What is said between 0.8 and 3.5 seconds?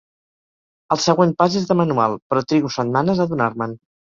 El següent pas és de manual, però trigo setmanes a